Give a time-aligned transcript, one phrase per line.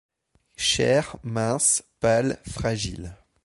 [0.57, 3.15] Chair, mince, pâle, fragile.